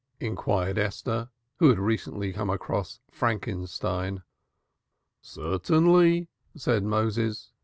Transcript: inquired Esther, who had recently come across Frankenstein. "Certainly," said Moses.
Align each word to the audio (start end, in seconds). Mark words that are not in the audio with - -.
inquired 0.19 0.79
Esther, 0.79 1.29
who 1.57 1.69
had 1.69 1.77
recently 1.77 2.33
come 2.33 2.49
across 2.49 3.01
Frankenstein. 3.11 4.23
"Certainly," 5.21 6.27
said 6.55 6.83
Moses. 6.83 7.51